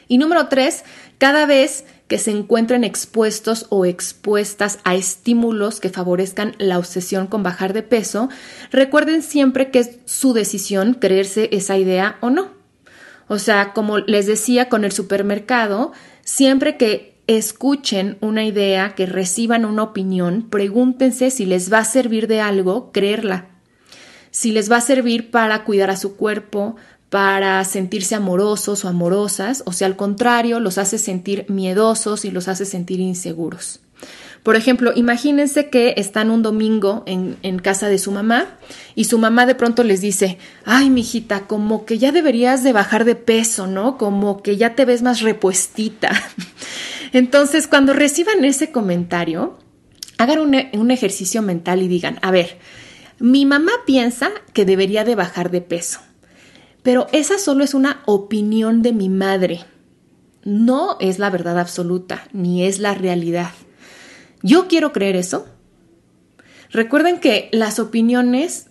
Y 0.08 0.18
número 0.18 0.48
tres, 0.48 0.84
cada 1.18 1.46
vez 1.46 1.84
que 2.08 2.18
se 2.18 2.30
encuentren 2.30 2.84
expuestos 2.84 3.66
o 3.68 3.84
expuestas 3.84 4.78
a 4.84 4.94
estímulos 4.94 5.80
que 5.80 5.88
favorezcan 5.88 6.54
la 6.58 6.78
obsesión 6.78 7.26
con 7.26 7.42
bajar 7.42 7.72
de 7.72 7.82
peso, 7.82 8.28
recuerden 8.70 9.22
siempre 9.22 9.70
que 9.70 9.80
es 9.80 9.98
su 10.04 10.32
decisión 10.32 10.94
creerse 10.94 11.48
esa 11.52 11.78
idea 11.78 12.18
o 12.20 12.30
no. 12.30 12.50
O 13.28 13.38
sea, 13.38 13.72
como 13.72 13.98
les 13.98 14.26
decía 14.26 14.68
con 14.68 14.84
el 14.84 14.92
supermercado, 14.92 15.92
siempre 16.26 16.76
que 16.76 17.16
escuchen 17.28 18.18
una 18.20 18.44
idea, 18.44 18.94
que 18.94 19.06
reciban 19.06 19.64
una 19.64 19.84
opinión, 19.84 20.48
pregúntense 20.50 21.30
si 21.30 21.46
les 21.46 21.72
va 21.72 21.78
a 21.78 21.84
servir 21.84 22.26
de 22.26 22.40
algo 22.40 22.92
creerla, 22.92 23.48
si 24.30 24.52
les 24.52 24.70
va 24.70 24.76
a 24.76 24.82
servir 24.82 25.30
para 25.30 25.64
cuidar 25.64 25.88
a 25.88 25.96
su 25.96 26.16
cuerpo, 26.16 26.76
para 27.08 27.64
sentirse 27.64 28.16
amorosos 28.16 28.84
o 28.84 28.88
amorosas, 28.88 29.62
o 29.64 29.72
si 29.72 29.84
al 29.84 29.96
contrario 29.96 30.60
los 30.60 30.76
hace 30.76 30.98
sentir 30.98 31.46
miedosos 31.48 32.24
y 32.24 32.30
los 32.30 32.48
hace 32.48 32.66
sentir 32.66 33.00
inseguros. 33.00 33.80
Por 34.46 34.54
ejemplo, 34.54 34.92
imagínense 34.94 35.70
que 35.70 35.94
están 35.96 36.30
un 36.30 36.44
domingo 36.44 37.02
en, 37.06 37.58
casa 37.58 37.88
de 37.88 37.98
su 37.98 38.12
mamá 38.12 38.46
y 38.94 39.06
su 39.06 39.18
mamá 39.18 39.44
de 39.44 39.56
pronto 39.56 39.82
les 39.82 40.00
dice, 40.00 40.38
ay, 40.64 40.88
mijita, 40.88 41.48
como 41.48 41.84
que 41.84 41.98
ya 41.98 42.12
deberías 42.12 42.62
de 42.62 42.72
bajar 42.72 43.04
de 43.04 43.16
peso, 43.16 43.66
¿no? 43.66 43.98
Como 43.98 44.44
que 44.44 44.56
ya 44.56 44.76
te 44.76 44.84
ves 44.84 45.02
más 45.02 45.20
repuestita. 45.20 46.12
Entonces, 47.12 47.66
cuando 47.66 47.92
reciban 47.92 48.44
ese 48.44 48.70
comentario, 48.70 49.58
hagan 50.16 50.38
un, 50.38 50.90
ejercicio 50.92 51.42
mental 51.42 51.82
y 51.82 51.88
digan, 51.88 52.20
a 52.22 52.30
ver, 52.30 52.58
mi 53.18 53.46
mamá 53.46 53.72
piensa 53.84 54.30
que 54.52 54.64
debería 54.64 55.02
de 55.02 55.16
bajar 55.16 55.50
de 55.50 55.60
peso, 55.60 55.98
pero 56.84 57.08
esa 57.10 57.38
solo 57.38 57.64
es 57.64 57.74
una 57.74 58.00
opinión 58.06 58.82
de 58.82 58.92
mi 58.92 59.08
madre. 59.08 59.64
No 60.44 60.98
es 61.00 61.18
la 61.18 61.30
verdad 61.30 61.58
absoluta, 61.58 62.28
ni 62.32 62.64
es 62.64 62.78
la 62.78 62.94
realidad. 62.94 63.50
¿Yo 64.46 64.68
quiero 64.68 64.92
creer 64.92 65.16
eso? 65.16 65.44
Recuerden 66.70 67.18
que 67.18 67.48
las 67.50 67.80
opiniones 67.80 68.68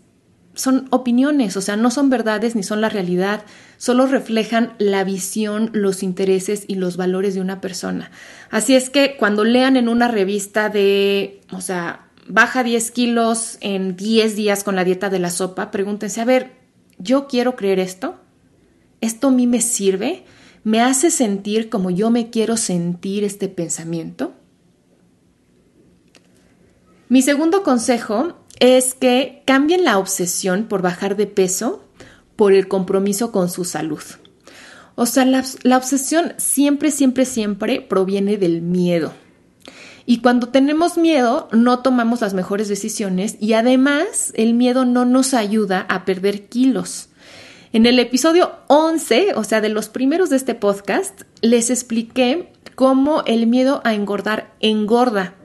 son 0.53 0.87
opiniones, 0.89 1.57
o 1.57 1.61
sea, 1.61 1.75
no 1.75 1.91
son 1.91 2.09
verdades 2.09 2.55
ni 2.55 2.63
son 2.63 2.79
la 2.79 2.87
realidad, 2.87 3.43
solo 3.75 4.07
reflejan 4.07 4.73
la 4.77 5.03
visión, 5.03 5.71
los 5.73 6.01
intereses 6.01 6.63
y 6.69 6.75
los 6.75 6.95
valores 6.95 7.35
de 7.35 7.41
una 7.41 7.59
persona. 7.59 8.09
Así 8.51 8.73
es 8.73 8.89
que 8.89 9.17
cuando 9.17 9.43
lean 9.43 9.75
en 9.75 9.89
una 9.89 10.07
revista 10.07 10.69
de, 10.69 11.41
o 11.51 11.59
sea, 11.59 12.07
baja 12.25 12.63
10 12.63 12.91
kilos 12.91 13.57
en 13.59 13.97
10 13.97 14.37
días 14.37 14.63
con 14.63 14.77
la 14.77 14.85
dieta 14.85 15.09
de 15.09 15.19
la 15.19 15.29
sopa, 15.29 15.71
pregúntense, 15.71 16.21
a 16.21 16.25
ver, 16.25 16.53
¿yo 16.99 17.27
quiero 17.27 17.57
creer 17.57 17.79
esto? 17.79 18.15
¿Esto 19.01 19.27
a 19.27 19.31
mí 19.31 19.45
me 19.45 19.59
sirve? 19.59 20.23
¿Me 20.63 20.79
hace 20.79 21.11
sentir 21.11 21.67
como 21.67 21.91
yo 21.91 22.11
me 22.11 22.29
quiero 22.29 22.55
sentir 22.55 23.25
este 23.25 23.49
pensamiento? 23.49 24.35
Mi 27.07 27.21
segundo 27.21 27.61
consejo 27.61 28.33
es 28.59 28.95
que 28.95 29.43
cambien 29.45 29.83
la 29.83 29.99
obsesión 29.99 30.63
por 30.63 30.81
bajar 30.81 31.15
de 31.15 31.27
peso 31.27 31.83
por 32.35 32.53
el 32.53 32.67
compromiso 32.67 33.31
con 33.31 33.49
su 33.49 33.63
salud. 33.63 34.01
O 34.95 35.05
sea, 35.05 35.25
la, 35.25 35.77
obsesión 35.77 36.33
siempre, 36.37 36.89
siempre, 36.89 37.25
siempre 37.25 37.81
proviene 37.81 38.37
del 38.37 38.61
miedo. 38.61 39.13
Y 40.07 40.21
cuando 40.21 40.49
tenemos 40.49 40.97
miedo, 40.97 41.47
no 41.51 41.79
tomamos 41.79 42.21
las 42.21 42.33
mejores 42.33 42.69
decisiones 42.69 43.37
y 43.39 43.53
además 43.53 44.31
el 44.35 44.53
miedo 44.53 44.85
no 44.85 45.05
nos 45.05 45.33
ayuda 45.33 45.85
a 45.89 46.05
perder 46.05 46.47
kilos. 46.47 47.09
En 47.73 47.85
el 47.85 47.99
episodio 47.99 48.51
11, 48.67 49.33
o 49.35 49.43
sea, 49.43 49.61
de 49.61 49.69
los 49.69 49.89
primeros 49.89 50.29
de 50.29 50.37
este 50.37 50.55
podcast, 50.55 51.21
les 51.41 51.69
expliqué 51.69 52.51
cómo 52.75 53.23
el 53.25 53.47
miedo 53.47 53.81
a 53.83 53.93
engordar 53.93 54.53
engorda 54.59 55.35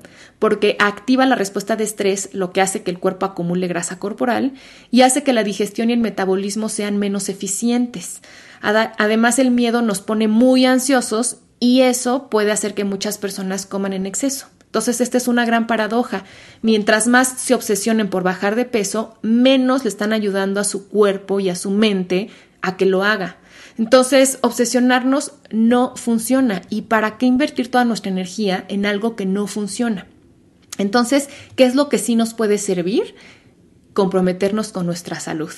porque 0.40 0.74
activa 0.80 1.26
la 1.26 1.36
respuesta 1.36 1.76
de 1.76 1.84
estrés, 1.84 2.30
lo 2.32 2.50
que 2.50 2.62
hace 2.62 2.82
que 2.82 2.90
el 2.90 2.98
cuerpo 2.98 3.26
acumule 3.26 3.68
grasa 3.68 4.00
corporal 4.00 4.54
y 4.90 5.02
hace 5.02 5.22
que 5.22 5.34
la 5.34 5.44
digestión 5.44 5.90
y 5.90 5.92
el 5.92 6.00
metabolismo 6.00 6.68
sean 6.68 6.96
menos 6.96 7.28
eficientes. 7.28 8.22
Además, 8.62 9.38
el 9.38 9.50
miedo 9.50 9.82
nos 9.82 10.00
pone 10.00 10.28
muy 10.28 10.64
ansiosos 10.64 11.36
y 11.60 11.82
eso 11.82 12.28
puede 12.30 12.52
hacer 12.52 12.74
que 12.74 12.84
muchas 12.84 13.18
personas 13.18 13.66
coman 13.66 13.92
en 13.92 14.06
exceso. 14.06 14.46
Entonces, 14.64 15.02
esta 15.02 15.18
es 15.18 15.28
una 15.28 15.44
gran 15.44 15.66
paradoja. 15.66 16.24
Mientras 16.62 17.06
más 17.06 17.28
se 17.28 17.54
obsesionen 17.54 18.08
por 18.08 18.22
bajar 18.22 18.56
de 18.56 18.64
peso, 18.64 19.18
menos 19.20 19.84
le 19.84 19.90
están 19.90 20.14
ayudando 20.14 20.58
a 20.58 20.64
su 20.64 20.88
cuerpo 20.88 21.40
y 21.40 21.50
a 21.50 21.54
su 21.54 21.70
mente 21.70 22.30
a 22.62 22.78
que 22.78 22.86
lo 22.86 23.02
haga. 23.02 23.36
Entonces, 23.76 24.38
obsesionarnos 24.40 25.32
no 25.50 25.94
funciona. 25.96 26.62
¿Y 26.70 26.82
para 26.82 27.18
qué 27.18 27.26
invertir 27.26 27.70
toda 27.70 27.84
nuestra 27.84 28.10
energía 28.10 28.64
en 28.68 28.86
algo 28.86 29.16
que 29.16 29.26
no 29.26 29.46
funciona? 29.46 30.06
Entonces, 30.78 31.28
¿qué 31.56 31.64
es 31.64 31.74
lo 31.74 31.88
que 31.88 31.98
sí 31.98 32.16
nos 32.16 32.34
puede 32.34 32.58
servir? 32.58 33.14
comprometernos 33.92 34.70
con 34.72 34.86
nuestra 34.86 35.18
salud. 35.18 35.52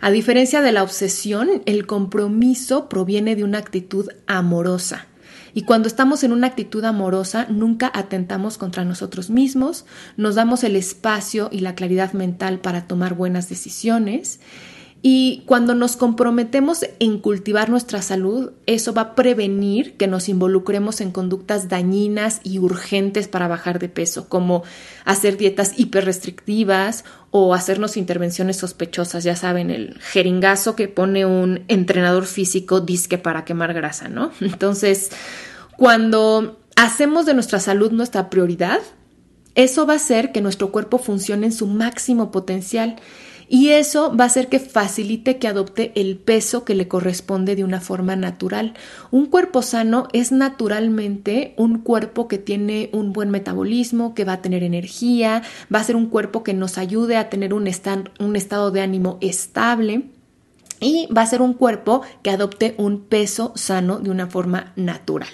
A 0.00 0.10
diferencia 0.10 0.62
de 0.62 0.72
la 0.72 0.82
obsesión, 0.82 1.62
el 1.66 1.86
compromiso 1.86 2.88
proviene 2.88 3.36
de 3.36 3.44
una 3.44 3.58
actitud 3.58 4.08
amorosa. 4.26 5.06
Y 5.52 5.62
cuando 5.62 5.86
estamos 5.86 6.24
en 6.24 6.32
una 6.32 6.48
actitud 6.48 6.84
amorosa, 6.84 7.46
nunca 7.48 7.90
atentamos 7.94 8.58
contra 8.58 8.84
nosotros 8.84 9.30
mismos, 9.30 9.86
nos 10.16 10.34
damos 10.34 10.64
el 10.64 10.74
espacio 10.74 11.48
y 11.52 11.60
la 11.60 11.76
claridad 11.76 12.12
mental 12.12 12.58
para 12.58 12.88
tomar 12.88 13.14
buenas 13.14 13.48
decisiones 13.48 14.40
y 15.06 15.42
cuando 15.44 15.74
nos 15.74 15.96
comprometemos 15.96 16.86
en 16.98 17.18
cultivar 17.18 17.68
nuestra 17.68 18.00
salud, 18.00 18.52
eso 18.64 18.94
va 18.94 19.02
a 19.02 19.14
prevenir 19.14 19.98
que 19.98 20.06
nos 20.06 20.30
involucremos 20.30 21.02
en 21.02 21.10
conductas 21.10 21.68
dañinas 21.68 22.40
y 22.42 22.58
urgentes 22.58 23.28
para 23.28 23.46
bajar 23.46 23.80
de 23.80 23.90
peso, 23.90 24.30
como 24.30 24.62
hacer 25.04 25.36
dietas 25.36 25.78
hiperrestrictivas 25.78 27.04
o 27.30 27.52
hacernos 27.52 27.98
intervenciones 27.98 28.56
sospechosas, 28.56 29.24
ya 29.24 29.36
saben, 29.36 29.70
el 29.70 30.00
jeringazo 30.00 30.74
que 30.74 30.88
pone 30.88 31.26
un 31.26 31.64
entrenador 31.68 32.24
físico 32.24 32.80
disque 32.80 33.18
para 33.18 33.44
quemar 33.44 33.74
grasa, 33.74 34.08
¿no? 34.08 34.30
Entonces, 34.40 35.10
cuando 35.76 36.58
hacemos 36.76 37.26
de 37.26 37.34
nuestra 37.34 37.60
salud 37.60 37.92
nuestra 37.92 38.30
prioridad, 38.30 38.80
eso 39.54 39.84
va 39.84 39.92
a 39.92 39.96
hacer 39.96 40.32
que 40.32 40.40
nuestro 40.40 40.72
cuerpo 40.72 40.96
funcione 40.96 41.44
en 41.44 41.52
su 41.52 41.66
máximo 41.66 42.30
potencial 42.30 42.96
y 43.54 43.70
eso 43.70 44.12
va 44.16 44.24
a 44.24 44.26
hacer 44.26 44.48
que 44.48 44.58
facilite 44.58 45.38
que 45.38 45.46
adopte 45.46 45.92
el 45.94 46.16
peso 46.18 46.64
que 46.64 46.74
le 46.74 46.88
corresponde 46.88 47.54
de 47.54 47.62
una 47.62 47.80
forma 47.80 48.16
natural. 48.16 48.74
Un 49.12 49.26
cuerpo 49.26 49.62
sano 49.62 50.08
es 50.12 50.32
naturalmente 50.32 51.54
un 51.56 51.78
cuerpo 51.78 52.26
que 52.26 52.38
tiene 52.38 52.90
un 52.92 53.12
buen 53.12 53.30
metabolismo, 53.30 54.12
que 54.12 54.24
va 54.24 54.32
a 54.32 54.42
tener 54.42 54.64
energía, 54.64 55.44
va 55.72 55.78
a 55.78 55.84
ser 55.84 55.94
un 55.94 56.06
cuerpo 56.06 56.42
que 56.42 56.52
nos 56.52 56.78
ayude 56.78 57.16
a 57.16 57.30
tener 57.30 57.54
un, 57.54 57.70
un 58.18 58.34
estado 58.34 58.70
de 58.72 58.80
ánimo 58.80 59.18
estable 59.20 60.10
y 60.80 61.06
va 61.16 61.22
a 61.22 61.26
ser 61.26 61.40
un 61.40 61.54
cuerpo 61.54 62.02
que 62.24 62.30
adopte 62.30 62.74
un 62.76 63.02
peso 63.04 63.52
sano 63.54 64.00
de 64.00 64.10
una 64.10 64.26
forma 64.26 64.72
natural. 64.74 65.30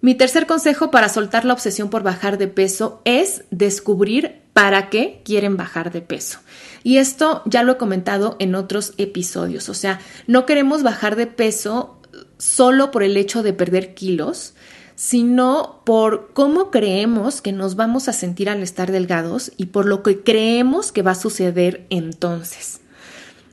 Mi 0.00 0.14
tercer 0.14 0.46
consejo 0.46 0.92
para 0.92 1.08
soltar 1.08 1.44
la 1.44 1.54
obsesión 1.54 1.90
por 1.90 2.04
bajar 2.04 2.38
de 2.38 2.46
peso 2.46 3.02
es 3.04 3.42
descubrir 3.50 4.45
para 4.56 4.88
qué 4.88 5.20
quieren 5.22 5.58
bajar 5.58 5.92
de 5.92 6.00
peso. 6.00 6.38
Y 6.82 6.96
esto 6.96 7.42
ya 7.44 7.62
lo 7.62 7.72
he 7.72 7.76
comentado 7.76 8.36
en 8.38 8.54
otros 8.54 8.94
episodios, 8.96 9.68
o 9.68 9.74
sea, 9.74 10.00
no 10.26 10.46
queremos 10.46 10.82
bajar 10.82 11.14
de 11.14 11.26
peso 11.26 12.00
solo 12.38 12.90
por 12.90 13.02
el 13.02 13.18
hecho 13.18 13.42
de 13.42 13.52
perder 13.52 13.92
kilos, 13.92 14.54
sino 14.94 15.82
por 15.84 16.30
cómo 16.32 16.70
creemos 16.70 17.42
que 17.42 17.52
nos 17.52 17.76
vamos 17.76 18.08
a 18.08 18.14
sentir 18.14 18.48
al 18.48 18.62
estar 18.62 18.92
delgados 18.92 19.52
y 19.58 19.66
por 19.66 19.84
lo 19.84 20.02
que 20.02 20.22
creemos 20.22 20.90
que 20.90 21.02
va 21.02 21.10
a 21.10 21.16
suceder 21.16 21.86
entonces. 21.90 22.80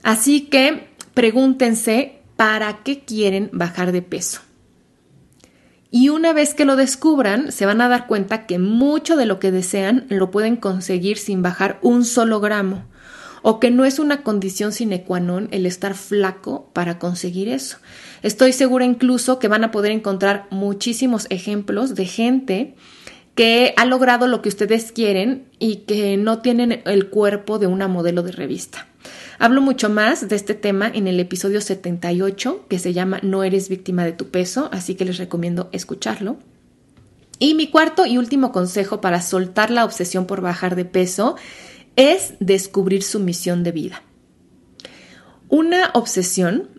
Así 0.03 0.43
que 0.43 0.87
pregúntense 1.13 2.21
para 2.37 2.81
qué 2.83 3.03
quieren 3.03 3.49
bajar 3.51 3.91
de 3.91 4.03
peso. 4.03 4.39
Y 5.95 6.09
una 6.09 6.33
vez 6.33 6.55
que 6.55 6.65
lo 6.65 6.75
descubran, 6.75 7.51
se 7.51 7.67
van 7.67 7.79
a 7.79 7.87
dar 7.87 8.07
cuenta 8.07 8.47
que 8.47 8.57
mucho 8.57 9.15
de 9.15 9.27
lo 9.27 9.37
que 9.37 9.51
desean 9.51 10.07
lo 10.09 10.31
pueden 10.31 10.55
conseguir 10.55 11.19
sin 11.19 11.43
bajar 11.43 11.77
un 11.83 12.03
solo 12.03 12.39
gramo, 12.39 12.85
o 13.43 13.59
que 13.59 13.69
no 13.69 13.85
es 13.85 13.99
una 13.99 14.23
condición 14.23 14.71
sine 14.71 15.03
qua 15.03 15.19
non 15.19 15.49
el 15.51 15.67
estar 15.67 15.93
flaco 15.93 16.71
para 16.73 16.97
conseguir 16.97 17.47
eso. 17.47 17.77
Estoy 18.23 18.53
segura 18.53 18.85
incluso 18.85 19.37
que 19.37 19.47
van 19.47 19.63
a 19.63 19.69
poder 19.69 19.91
encontrar 19.91 20.47
muchísimos 20.49 21.27
ejemplos 21.29 21.93
de 21.93 22.07
gente 22.07 22.73
que 23.35 23.75
ha 23.77 23.85
logrado 23.85 24.25
lo 24.25 24.41
que 24.41 24.49
ustedes 24.49 24.91
quieren 24.91 25.45
y 25.59 25.85
que 25.85 26.17
no 26.17 26.39
tienen 26.39 26.81
el 26.85 27.09
cuerpo 27.11 27.59
de 27.59 27.67
una 27.67 27.87
modelo 27.87 28.23
de 28.23 28.31
revista. 28.31 28.87
Hablo 29.39 29.61
mucho 29.61 29.89
más 29.89 30.27
de 30.27 30.35
este 30.35 30.53
tema 30.53 30.87
en 30.93 31.07
el 31.07 31.19
episodio 31.19 31.59
78 31.59 32.65
que 32.69 32.79
se 32.79 32.93
llama 32.93 33.19
No 33.23 33.43
eres 33.43 33.67
víctima 33.67 34.05
de 34.05 34.13
tu 34.13 34.29
peso, 34.29 34.69
así 34.71 34.95
que 34.95 35.05
les 35.05 35.17
recomiendo 35.17 35.69
escucharlo. 35.71 36.37
Y 37.39 37.55
mi 37.55 37.67
cuarto 37.69 38.05
y 38.05 38.17
último 38.17 38.51
consejo 38.51 39.01
para 39.01 39.21
soltar 39.21 39.71
la 39.71 39.85
obsesión 39.85 40.27
por 40.27 40.41
bajar 40.41 40.75
de 40.75 40.85
peso 40.85 41.35
es 41.95 42.35
descubrir 42.39 43.03
su 43.03 43.19
misión 43.19 43.63
de 43.63 43.71
vida. 43.71 44.03
Una 45.49 45.89
obsesión 45.93 46.69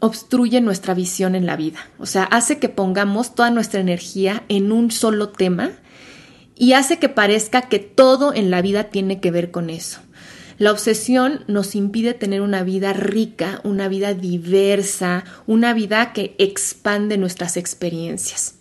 obstruye 0.00 0.60
nuestra 0.60 0.94
visión 0.94 1.34
en 1.34 1.46
la 1.46 1.56
vida, 1.56 1.78
o 1.98 2.06
sea, 2.06 2.24
hace 2.24 2.58
que 2.58 2.68
pongamos 2.68 3.34
toda 3.34 3.50
nuestra 3.50 3.80
energía 3.80 4.44
en 4.48 4.72
un 4.72 4.90
solo 4.90 5.28
tema 5.28 5.72
y 6.56 6.72
hace 6.72 6.98
que 6.98 7.08
parezca 7.08 7.62
que 7.62 7.78
todo 7.78 8.34
en 8.34 8.50
la 8.50 8.62
vida 8.62 8.84
tiene 8.84 9.20
que 9.20 9.30
ver 9.30 9.50
con 9.50 9.70
eso. 9.70 10.00
La 10.60 10.72
obsesión 10.72 11.42
nos 11.46 11.74
impide 11.74 12.12
tener 12.12 12.42
una 12.42 12.62
vida 12.62 12.92
rica, 12.92 13.62
una 13.64 13.88
vida 13.88 14.12
diversa, 14.12 15.24
una 15.46 15.72
vida 15.72 16.12
que 16.12 16.34
expande 16.36 17.16
nuestras 17.16 17.56
experiencias. 17.56 18.56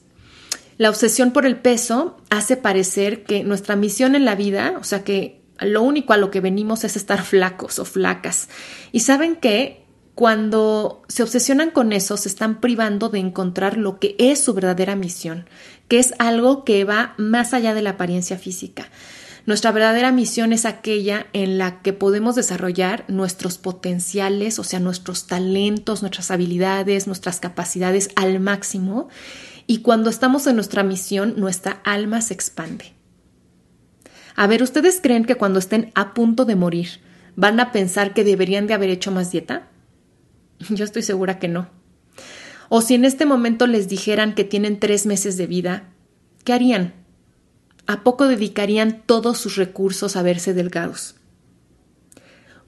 La 0.77 0.89
obsesión 0.89 1.33
por 1.33 1.45
el 1.45 1.57
peso 1.57 2.15
hace 2.29 2.55
parecer 2.55 3.25
que 3.25 3.43
nuestra 3.43 3.75
misión 3.75 4.15
en 4.15 4.23
la 4.23 4.35
vida, 4.35 4.75
o 4.79 4.85
sea 4.85 5.03
que 5.03 5.41
lo 5.59 5.81
único 5.81 6.13
a 6.13 6.17
lo 6.17 6.31
que 6.31 6.39
venimos 6.39 6.85
es 6.85 6.95
estar 6.95 7.21
flacos 7.25 7.79
o 7.79 7.83
flacas. 7.83 8.47
Y 8.93 9.01
saben 9.01 9.35
que 9.35 9.83
cuando 10.15 11.01
se 11.09 11.21
obsesionan 11.21 11.69
con 11.69 11.91
eso, 11.91 12.15
se 12.15 12.29
están 12.29 12.61
privando 12.61 13.09
de 13.09 13.19
encontrar 13.19 13.75
lo 13.75 13.99
que 13.99 14.15
es 14.19 14.41
su 14.41 14.53
verdadera 14.53 14.95
misión, 14.95 15.49
que 15.89 15.99
es 15.99 16.13
algo 16.17 16.63
que 16.63 16.85
va 16.85 17.13
más 17.17 17.53
allá 17.53 17.73
de 17.73 17.81
la 17.81 17.89
apariencia 17.89 18.37
física. 18.37 18.87
Nuestra 19.45 19.71
verdadera 19.71 20.11
misión 20.11 20.53
es 20.53 20.65
aquella 20.65 21.27
en 21.33 21.57
la 21.57 21.81
que 21.81 21.93
podemos 21.93 22.35
desarrollar 22.35 23.05
nuestros 23.07 23.57
potenciales, 23.57 24.59
o 24.59 24.63
sea, 24.63 24.79
nuestros 24.79 25.27
talentos, 25.27 26.01
nuestras 26.01 26.31
habilidades, 26.31 27.07
nuestras 27.07 27.39
capacidades 27.39 28.09
al 28.15 28.39
máximo. 28.39 29.09
Y 29.65 29.79
cuando 29.79 30.09
estamos 30.09 30.45
en 30.47 30.55
nuestra 30.55 30.83
misión, 30.83 31.35
nuestra 31.37 31.81
alma 31.83 32.21
se 32.21 32.33
expande. 32.33 32.93
A 34.35 34.47
ver, 34.47 34.63
¿ustedes 34.63 34.99
creen 35.01 35.25
que 35.25 35.35
cuando 35.35 35.59
estén 35.59 35.91
a 35.95 36.13
punto 36.13 36.45
de 36.45 36.55
morir 36.55 37.01
van 37.35 37.59
a 37.59 37.71
pensar 37.71 38.13
que 38.13 38.23
deberían 38.23 38.67
de 38.67 38.73
haber 38.73 38.89
hecho 38.89 39.11
más 39.11 39.31
dieta? 39.31 39.69
Yo 40.69 40.85
estoy 40.85 41.01
segura 41.01 41.39
que 41.39 41.47
no. 41.47 41.69
O 42.69 42.81
si 42.81 42.93
en 42.93 43.05
este 43.05 43.25
momento 43.25 43.67
les 43.67 43.87
dijeran 43.89 44.35
que 44.35 44.43
tienen 44.43 44.79
tres 44.79 45.05
meses 45.05 45.37
de 45.37 45.47
vida, 45.47 45.89
¿qué 46.43 46.53
harían? 46.53 46.93
¿A 47.89 48.03
poco 48.03 48.27
dedicarían 48.27 49.01
todos 49.07 49.39
sus 49.39 49.55
recursos 49.55 50.15
a 50.15 50.21
verse 50.21 50.53
delgados? 50.53 51.15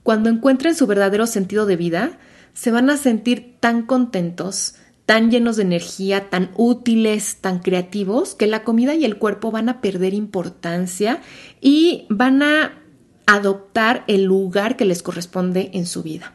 Cuando 0.01 0.31
encuentren 0.31 0.73
su 0.73 0.87
verdadero 0.87 1.27
sentido 1.27 1.67
de 1.67 1.75
vida, 1.75 2.17
se 2.55 2.71
van 2.71 2.89
a 2.89 2.97
sentir 2.97 3.57
tan 3.59 3.85
contentos, 3.85 4.73
tan 5.05 5.29
llenos 5.29 5.57
de 5.57 5.61
energía, 5.61 6.31
tan 6.31 6.49
útiles, 6.55 7.37
tan 7.39 7.59
creativos, 7.59 8.33
que 8.33 8.47
la 8.47 8.63
comida 8.63 8.95
y 8.95 9.05
el 9.05 9.19
cuerpo 9.19 9.51
van 9.51 9.69
a 9.69 9.79
perder 9.79 10.15
importancia 10.15 11.21
y 11.61 12.07
van 12.09 12.41
a 12.41 12.79
adoptar 13.27 14.03
el 14.07 14.23
lugar 14.23 14.75
que 14.75 14.85
les 14.85 15.03
corresponde 15.03 15.69
en 15.73 15.85
su 15.85 16.01
vida. 16.01 16.33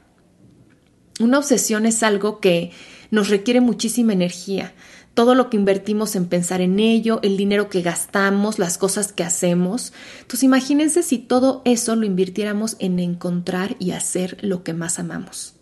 Una 1.19 1.39
obsesión 1.39 1.87
es 1.87 2.05
algo 2.05 2.39
que 2.39 2.71
nos 3.11 3.31
requiere 3.31 3.61
muchísima 3.61 4.13
energía, 4.13 4.75
todo 5.17 5.35
lo 5.35 5.49
que 5.49 5.57
invertimos 5.57 6.15
en 6.15 6.27
pensar 6.27 6.61
en 6.61 6.79
ello, 6.79 7.21
el 7.23 7.39
dinero 7.39 7.71
que 7.71 7.81
gastamos, 7.81 8.59
las 8.59 8.77
cosas 8.77 9.15
que 9.15 9.25
hacemos. 9.25 9.95
Entonces 10.21 10.43
imagínense 10.43 11.03
si 11.03 11.17
todo 11.17 11.63
eso 11.65 11.97
lo 11.97 12.05
invirtiéramos 12.05 12.77
en 12.81 12.99
encontrar 12.99 13.77
y 13.79 13.93
hacer 13.93 14.37
lo 14.43 14.63
que 14.63 14.75
más 14.75 14.99
amamos. 14.99 15.55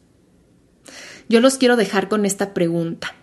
Yo 1.28 1.40
los 1.40 1.56
quiero 1.56 1.76
dejar 1.76 2.08
con 2.08 2.26
esta 2.26 2.52
pregunta. 2.52 3.14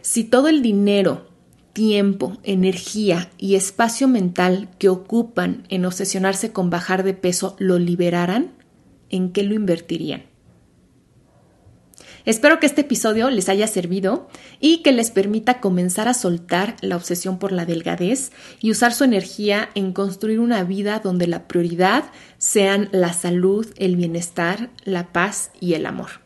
Si 0.00 0.24
todo 0.24 0.48
el 0.48 0.62
dinero, 0.62 1.26
tiempo, 1.74 2.38
energía 2.44 3.30
y 3.36 3.54
espacio 3.54 4.08
mental 4.08 4.70
que 4.78 4.88
ocupan 4.88 5.64
en 5.68 5.84
obsesionarse 5.84 6.50
con 6.50 6.70
bajar 6.70 7.02
de 7.02 7.12
peso 7.12 7.56
lo 7.58 7.78
liberaran, 7.78 8.52
¿en 9.10 9.32
qué 9.32 9.42
lo 9.42 9.54
invertirían? 9.54 10.33
Espero 12.24 12.58
que 12.58 12.66
este 12.66 12.80
episodio 12.82 13.28
les 13.28 13.50
haya 13.50 13.66
servido 13.66 14.28
y 14.58 14.78
que 14.78 14.92
les 14.92 15.10
permita 15.10 15.60
comenzar 15.60 16.08
a 16.08 16.14
soltar 16.14 16.76
la 16.80 16.96
obsesión 16.96 17.38
por 17.38 17.52
la 17.52 17.66
delgadez 17.66 18.32
y 18.60 18.70
usar 18.70 18.94
su 18.94 19.04
energía 19.04 19.68
en 19.74 19.92
construir 19.92 20.40
una 20.40 20.64
vida 20.64 21.00
donde 21.00 21.26
la 21.26 21.46
prioridad 21.46 22.04
sean 22.38 22.88
la 22.92 23.12
salud, 23.12 23.66
el 23.76 23.96
bienestar, 23.96 24.70
la 24.84 25.12
paz 25.12 25.50
y 25.60 25.74
el 25.74 25.84
amor. 25.84 26.24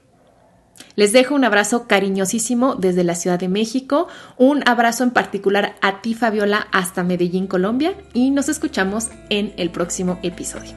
Les 0.94 1.12
dejo 1.12 1.34
un 1.34 1.44
abrazo 1.44 1.88
cariñosísimo 1.88 2.76
desde 2.76 3.02
la 3.02 3.16
Ciudad 3.16 3.38
de 3.38 3.48
México, 3.48 4.06
un 4.36 4.62
abrazo 4.68 5.02
en 5.02 5.10
particular 5.10 5.74
a 5.80 6.00
ti 6.00 6.14
Fabiola 6.14 6.68
hasta 6.70 7.02
Medellín, 7.02 7.48
Colombia 7.48 7.94
y 8.14 8.30
nos 8.30 8.48
escuchamos 8.48 9.08
en 9.30 9.52
el 9.56 9.70
próximo 9.70 10.20
episodio. 10.22 10.76